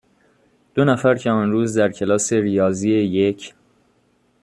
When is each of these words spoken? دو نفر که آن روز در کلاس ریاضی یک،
دو 0.73 0.85
نفر 0.85 1.15
که 1.15 1.31
آن 1.31 1.51
روز 1.51 1.77
در 1.77 1.91
کلاس 1.91 2.33
ریاضی 2.33 2.89
یک، 2.89 3.53